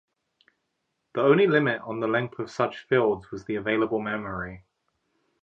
The 1.13 1.21
only 1.21 1.45
limit 1.45 1.79
on 1.81 1.99
the 1.99 2.07
length 2.07 2.39
of 2.39 2.49
such 2.49 2.85
fields 2.87 3.29
was 3.29 3.45
the 3.45 3.57
available 3.57 3.99
memory. 3.99 4.63